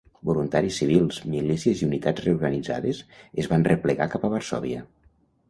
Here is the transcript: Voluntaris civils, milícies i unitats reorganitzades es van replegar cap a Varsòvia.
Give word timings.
Voluntaris 0.27 0.77
civils, 0.79 1.19
milícies 1.33 1.83
i 1.83 1.89
unitats 1.89 2.25
reorganitzades 2.25 3.03
es 3.45 3.51
van 3.53 3.69
replegar 3.71 4.11
cap 4.17 4.27
a 4.31 4.35
Varsòvia. 4.35 4.83